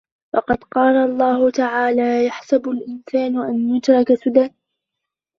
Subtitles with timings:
[0.35, 4.49] وَقَدْ قَالَ اللَّهُ تَعَالَى أَيَحْسَبُ الْإِنْسَانُ أَنْ يُتْرَكَ سُدًى